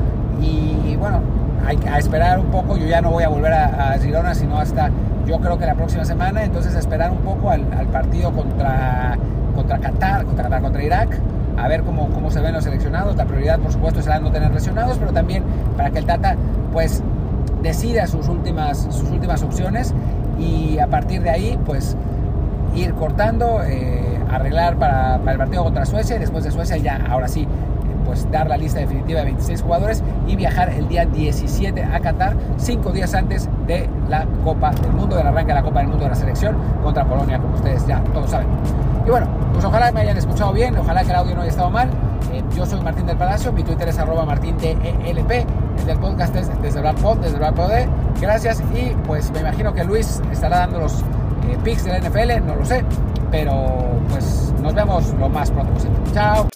Y, 0.41 0.95
bueno, 0.97 1.21
hay 1.65 1.77
que 1.77 1.89
esperar 1.97 2.39
un 2.39 2.47
poco, 2.47 2.77
yo 2.77 2.85
ya 2.85 3.01
no 3.01 3.11
voy 3.11 3.23
a 3.23 3.29
volver 3.29 3.53
a, 3.53 3.91
a, 3.91 3.97
Girona, 3.97 4.35
sino 4.35 4.57
hasta 4.57 4.91
yo 5.25 5.39
creo 5.39 5.57
que 5.57 5.65
la 5.65 5.75
próxima 5.75 6.05
semana, 6.05 6.43
entonces 6.43 6.75
esperar 6.75 7.11
un 7.11 7.17
poco 7.17 7.49
al, 7.49 7.65
al 7.73 7.87
partido 7.87 8.31
contra, 8.31 9.17
contra 9.55 9.79
Qatar, 9.79 10.25
contra 10.25 10.43
Qatar, 10.43 10.61
contra 10.61 10.83
Irak, 10.83 11.19
a 11.57 11.67
ver 11.67 11.81
cómo, 11.83 12.07
cómo 12.09 12.29
se 12.29 12.39
ven 12.39 12.53
los 12.53 12.63
seleccionados, 12.63 13.15
la 13.15 13.25
prioridad 13.25 13.59
por 13.59 13.71
supuesto 13.71 14.01
será 14.01 14.19
no 14.19 14.31
tener 14.31 14.53
lesionados, 14.53 14.97
pero 14.99 15.11
también 15.11 15.43
para 15.75 15.89
que 15.89 15.99
el 15.99 16.05
Tata 16.05 16.35
pues 16.71 17.01
decida 17.61 18.07
sus 18.07 18.27
últimas, 18.27 18.77
sus 18.77 19.09
últimas 19.09 19.41
opciones. 19.43 19.93
Y 20.39 20.77
a 20.77 20.87
partir 20.87 21.23
de 21.23 21.31
ahí 21.31 21.59
pues 21.65 21.97
ir 22.77 22.93
cortando, 22.93 23.61
eh, 23.63 24.19
arreglar 24.29 24.77
para, 24.77 25.17
para, 25.19 25.31
el 25.33 25.37
partido 25.37 25.63
contra 25.63 25.85
Suecia 25.85 26.15
y 26.15 26.19
después 26.19 26.43
de 26.43 26.51
Suecia 26.51 26.77
ya, 26.77 27.05
ahora 27.09 27.27
sí, 27.27 27.47
pues 28.05 28.29
dar 28.31 28.47
la 28.47 28.57
lista 28.57 28.79
definitiva 28.79 29.19
de 29.19 29.25
26 29.25 29.61
jugadores 29.61 30.01
y 30.27 30.35
viajar 30.37 30.69
el 30.69 30.87
día 30.87 31.05
17 31.05 31.83
a 31.83 31.99
Qatar, 31.99 32.35
cinco 32.55 32.91
días 32.91 33.13
antes 33.13 33.49
de 33.67 33.89
la 34.09 34.25
Copa 34.43 34.71
del 34.71 34.93
Mundo, 34.93 35.17
del 35.17 35.27
arranque 35.27 35.49
de 35.49 35.55
la 35.55 35.63
Copa 35.63 35.79
del 35.79 35.89
Mundo 35.89 36.05
de 36.05 36.11
la 36.11 36.15
selección 36.15 36.55
contra 36.81 37.03
Polonia, 37.03 37.37
como 37.37 37.55
ustedes 37.55 37.85
ya 37.85 38.01
todos 38.13 38.31
saben. 38.31 38.47
Y 39.05 39.09
bueno, 39.09 39.27
pues 39.51 39.65
ojalá 39.65 39.91
me 39.91 40.01
hayan 40.01 40.17
escuchado 40.17 40.53
bien, 40.53 40.77
ojalá 40.77 41.03
que 41.03 41.09
el 41.09 41.15
audio 41.17 41.35
no 41.35 41.41
haya 41.41 41.49
estado 41.49 41.69
mal. 41.69 41.89
Eh, 42.31 42.43
yo 42.55 42.65
soy 42.65 42.81
Martín 42.81 43.05
del 43.05 43.17
Palacio, 43.17 43.51
mi 43.51 43.63
Twitter 43.63 43.89
es 43.89 43.99
arroba 43.99 44.25
martindelp, 44.25 44.79
el 45.05 45.27
del 45.85 45.99
podcast 45.99 46.35
es 46.35 46.61
desde 46.61 46.79
el 46.79 46.95
Pod, 46.95 47.17
desde 47.17 47.45
el 47.45 47.53
Pod. 47.53 47.71
Gracias 48.21 48.63
y 48.73 48.95
pues 49.05 49.31
me 49.31 49.41
imagino 49.41 49.73
que 49.73 49.83
Luis 49.83 50.21
estará 50.31 50.59
dando 50.59 50.79
los 50.79 51.03
eh, 51.49 51.57
picks 51.63 51.85
NFL, 51.85 52.45
no 52.45 52.55
lo 52.55 52.65
sé, 52.65 52.83
pero 53.31 54.01
pues 54.09 54.53
nos 54.61 54.73
vemos 54.73 55.13
lo 55.19 55.29
más 55.29 55.51
pronto 55.51 55.73
posible. 55.73 55.97
Chao. 56.13 56.47